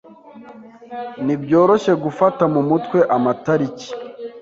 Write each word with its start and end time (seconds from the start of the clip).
Ntibyoroshye 1.25 1.93
gufata 2.03 2.43
mu 2.53 2.61
mutwe 2.69 2.97
amatariki. 3.15 3.87